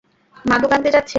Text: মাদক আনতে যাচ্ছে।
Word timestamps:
মাদক 0.45 0.71
আনতে 0.73 0.89
যাচ্ছে। 0.89 1.09